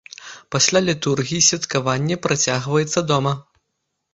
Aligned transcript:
Пасля 0.53 0.79
літургіі 0.87 1.45
святкаванне 1.49 2.15
працягваецца 2.27 2.99
дома. 3.13 3.37